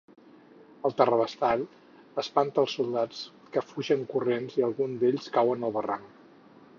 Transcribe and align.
El 0.87 0.95
terrabastall 1.01 1.65
espanta 2.23 2.63
els 2.65 2.77
soldats, 2.79 3.19
que 3.57 3.63
fugen 3.73 4.03
corrents 4.15 4.57
i 4.61 4.69
alguns 4.69 5.05
d'ells 5.05 5.29
cauen 5.37 5.69
al 5.69 5.77
barranc. 5.77 6.09